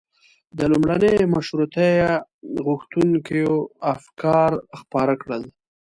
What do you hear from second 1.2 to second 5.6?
مشروطیه غوښتونکيو افکار خپاره کړل.